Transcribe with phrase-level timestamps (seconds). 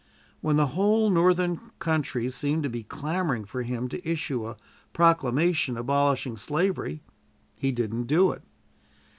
[0.39, 4.57] When the whole Northern country seemed to be clamoring for him to issue a
[4.93, 7.03] proclamation abolishing slavery,
[7.59, 8.41] he didn't do it.